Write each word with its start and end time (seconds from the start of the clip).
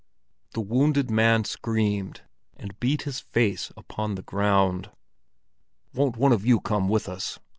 The 0.55 0.61
wounded 0.61 1.11
man 1.11 1.45
screamed 1.45 2.21
and 2.57 2.79
beat 2.79 3.03
his 3.03 3.19
face 3.19 3.71
upon 3.77 4.15
the 4.15 4.23
ground. 4.23 4.89
"Won't 5.93 6.17
one 6.17 6.31
of 6.31 6.43
you 6.43 6.59
come 6.59 6.89
with 6.89 7.07
us?" 7.07 7.37